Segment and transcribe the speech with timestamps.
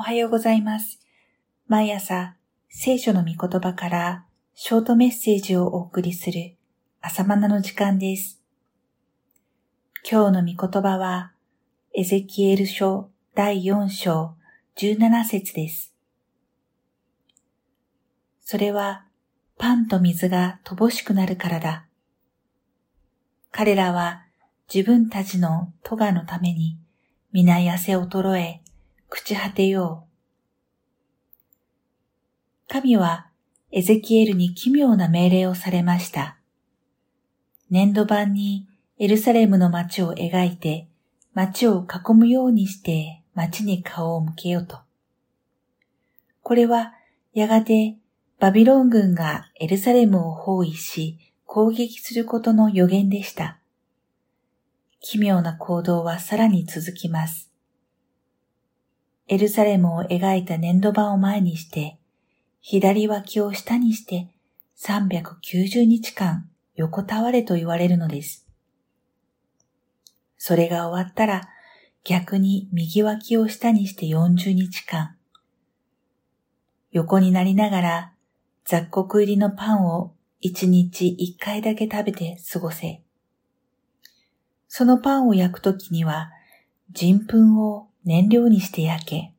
[0.00, 0.98] おはようございます。
[1.68, 2.34] 毎朝、
[2.70, 6.56] 聖書の御言葉からショートメッセージをお送りする
[7.02, 8.40] 朝マナの時間です。
[10.10, 11.32] 今日の御言葉は、
[11.94, 14.36] エゼキエル書第4章
[14.78, 15.94] 17節です。
[18.40, 19.04] それは、
[19.58, 21.84] パンと水が乏しくなるからだ。
[23.52, 24.24] 彼らは
[24.74, 26.78] 自分たちの咎のために
[27.32, 28.59] 皆痩せ衰え、
[29.10, 30.10] 朽ち果てよう。
[32.68, 33.26] 神は
[33.72, 36.36] エゼキエルに奇妙な命令をされました。
[37.70, 40.86] 年度版にエルサレムの街を描いて
[41.34, 44.78] 街を囲むようにして街に顔を向けようと。
[46.42, 46.94] これは
[47.34, 47.96] やがて
[48.38, 53.58] バビロン軍がエルサレムを包囲し攻撃することの予言でした。
[55.00, 57.49] 奇妙な行動はさらに続きます。
[59.32, 61.96] エルサレムを描いた粘土板を前にして、
[62.60, 64.26] 左脇を下にして
[64.76, 68.44] 390日間横たわれと言われるのです。
[70.36, 71.48] それが終わったら
[72.02, 75.14] 逆に右脇を下にして40日間。
[76.90, 78.12] 横になりながら
[78.64, 83.00] 雑穀入りのパンを1日1回だけ食べて過ごせ。
[84.66, 86.32] そのパンを焼くときには
[86.92, 89.32] 人糞を燃料にして焼け。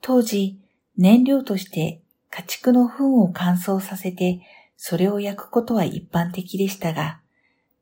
[0.00, 0.58] 当時、
[0.96, 4.40] 燃料として家畜の糞を乾燥させて
[4.76, 7.20] それを焼くことは一般的でしたが、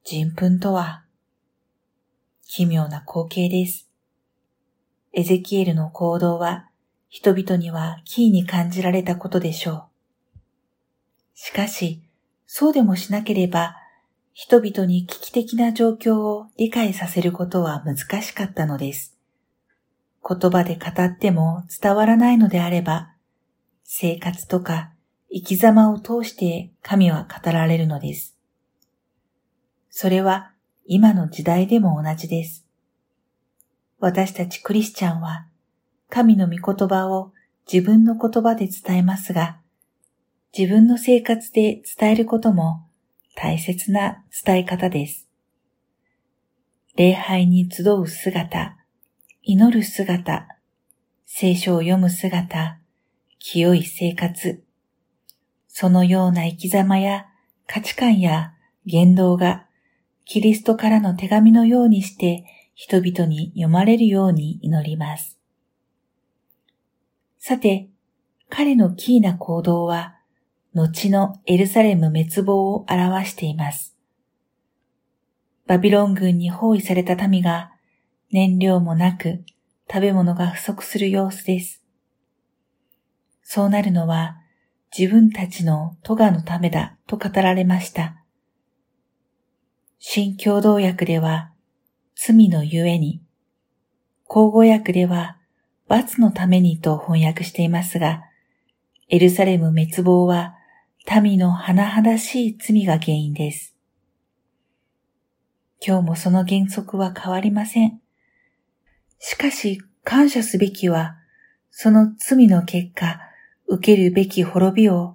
[0.05, 1.05] 人糞とは
[2.47, 3.88] 奇妙な光景です。
[5.12, 6.69] エゼキエルの行動は
[7.08, 10.38] 人々にはキーに感じられたことでしょう。
[11.34, 12.02] しかし、
[12.47, 13.77] そうでもしなければ
[14.34, 19.16] 人々に危機的な状況を理解させることは難しかったのです。
[20.26, 23.14] 言葉で語っても伝わらないのであれば、
[23.84, 24.92] 生活とか
[25.32, 28.36] 生き様を通して神は語られるのです。
[29.91, 30.53] それは
[30.86, 32.66] 今の時代でも同じです。
[33.98, 35.47] 私たちクリスチャンは
[36.08, 37.32] 神の御言葉を
[37.70, 39.58] 自分の言葉で伝えますが、
[40.56, 42.87] 自分の生活で伝えることも
[43.37, 45.28] 大切な伝え方です。
[46.97, 48.76] 礼拝に集う姿、
[49.42, 50.48] 祈る姿、
[51.24, 52.78] 聖書を読む姿、
[53.38, 54.62] 清い生活、
[55.66, 57.26] そのような生き様や
[57.66, 58.52] 価値観や
[58.84, 59.66] 言動が
[60.26, 65.38] キリストからの手紙のようにして人々に読まれるように祈ります。
[67.38, 67.88] さて、
[68.50, 70.16] 彼のキーな行動は
[70.74, 73.96] 後のエルサレム滅亡を表しています。
[75.66, 77.72] バビロン軍に包囲された民が
[78.32, 79.44] 燃料もなく
[79.92, 81.82] 食べ物が不足する様子です。
[83.42, 84.36] そうなるのは
[84.96, 88.24] 自分たちの咎のためだと語られました。
[89.98, 91.52] 新共同訳では
[92.14, 93.20] 罪のゆえに、
[94.26, 95.38] 口語訳では
[95.88, 98.22] 罰のためにと翻訳していますが、
[99.08, 100.54] エルサレム滅亡は
[101.20, 103.74] 民の甚だしい罪が原因です。
[105.84, 108.00] 今日もその原則は変わりません。
[109.20, 111.16] しかし感謝すべきは、
[111.70, 113.20] その罪の結果、
[113.69, 115.14] 受けるべき滅びを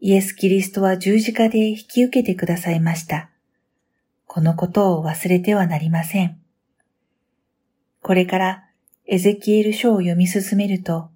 [0.00, 3.30] イエス・キリストは十字架で引き受けてくださいました。
[4.26, 6.38] このことを忘れてはなりません。
[8.00, 8.64] これから
[9.06, 11.10] エゼキエル書を読み進めると、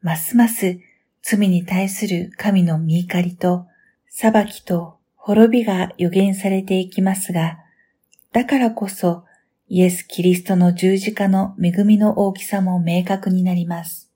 [0.00, 0.80] ますます
[1.22, 3.66] 罪に対する神の見怒りと
[4.08, 7.58] 裁きと滅びが予言されていきますが、
[8.32, 9.24] だからこそ
[9.74, 14.08] イエス・キリストの十字架の恵みの大きさも明確になります。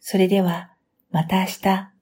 [0.00, 0.72] それでは
[1.12, 1.93] また明日